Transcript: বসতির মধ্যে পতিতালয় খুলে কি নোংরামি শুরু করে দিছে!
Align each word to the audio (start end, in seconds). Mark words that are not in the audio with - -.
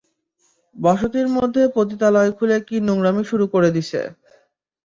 বসতির 0.75 1.27
মধ্যে 1.37 1.63
পতিতালয় 1.75 2.31
খুলে 2.37 2.57
কি 2.67 2.75
নোংরামি 2.87 3.23
শুরু 3.29 3.45
করে 3.53 3.69
দিছে! 3.75 4.01